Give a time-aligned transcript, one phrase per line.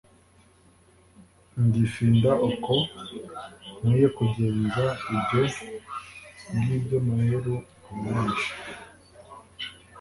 [1.63, 2.73] Ngifinda uko
[3.79, 4.85] nkwiyeKugenza
[5.15, 5.41] ibyo
[6.55, 7.55] ngibyoMaheru
[7.89, 8.49] aba yaje